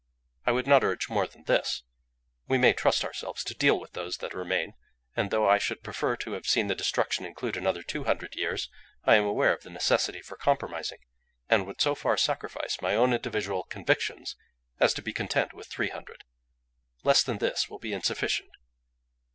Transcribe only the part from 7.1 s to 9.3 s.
include another two hundred years, I am